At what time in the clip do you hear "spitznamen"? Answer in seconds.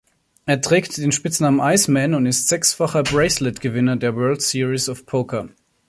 1.11-1.59